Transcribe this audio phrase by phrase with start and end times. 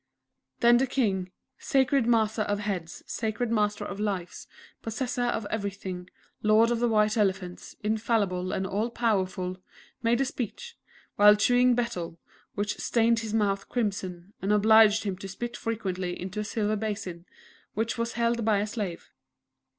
[0.61, 1.29] Then the King,
[1.59, 4.47] "_Sacred Master of Heads, Sacred Master of Lives,
[4.81, 6.09] Possessor of Everything,
[6.41, 9.57] Lord of the White Elephants, Infallible, and All Powerful_,"
[10.01, 10.75] made a speech,
[11.17, 12.17] while chewing Betel,
[12.55, 17.27] which stained his mouth crimson, and obliged him to spit frequently into a silver basin,
[17.75, 19.11] which was held by a slave.